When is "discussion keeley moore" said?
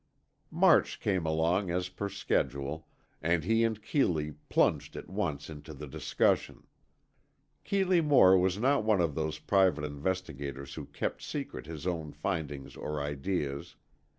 5.85-8.35